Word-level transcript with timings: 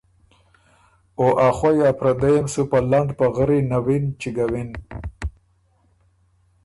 او 1.19 1.25
ا 1.47 1.49
خوَئ 1.57 1.77
ا 1.89 1.91
پردئ 1.99 2.37
م 2.43 2.45
سُو 2.53 2.61
په 2.69 2.77
لنډ 2.91 3.09
پغري 3.19 3.59
نَوِن 3.71 4.03
چیګَوِن۔ 4.19 4.69